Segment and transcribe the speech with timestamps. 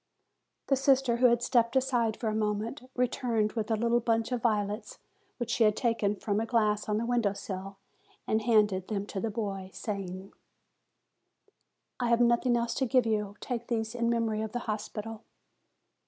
[0.65, 4.41] The sister, who had stepped aside for a moment, returned with a little bunch of
[4.41, 4.97] violets
[5.37, 7.77] which she had taken from a glass on the window sill,
[8.25, 10.33] and handed them to the boy, saying:
[11.99, 13.35] 142 FEBRUARY "I have nothing else to give you.
[13.41, 15.21] Take these in memory of the hospital."